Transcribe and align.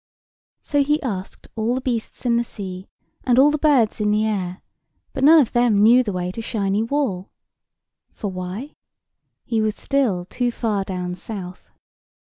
So 0.61 0.81
he 0.83 0.99
asked 1.03 1.47
all 1.55 1.75
the 1.75 1.81
beasts 1.81 2.25
in 2.25 2.35
the 2.37 2.43
sea, 2.43 2.87
and 3.23 3.37
all 3.37 3.51
the 3.51 3.59
birds 3.59 4.01
in 4.01 4.09
the 4.09 4.25
air, 4.25 4.63
but 5.13 5.23
none 5.23 5.39
of 5.39 5.51
them 5.51 5.77
knew 5.83 6.01
the 6.01 6.11
way 6.11 6.31
to 6.31 6.41
Shiny 6.41 6.81
Wall. 6.81 7.29
For 8.11 8.31
why? 8.31 8.73
He 9.45 9.61
was 9.61 9.75
still 9.75 10.25
too 10.25 10.51
far 10.51 10.83
down 10.83 11.13
south. 11.13 11.69